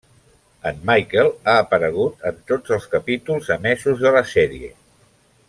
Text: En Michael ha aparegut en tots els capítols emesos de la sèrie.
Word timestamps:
En 0.69 0.79
Michael 0.89 1.29
ha 1.51 1.55
aparegut 1.65 2.25
en 2.31 2.41
tots 2.53 2.75
els 2.79 2.89
capítols 2.95 3.53
emesos 3.59 4.03
de 4.07 4.15
la 4.19 4.25
sèrie. 4.33 4.73